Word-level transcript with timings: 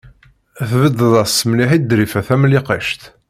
Tbeddeḍ-as 0.69 1.37
mliḥ 1.49 1.71
i 1.77 1.79
Ḍrifa 1.89 2.21
Tamlikect. 2.27 3.01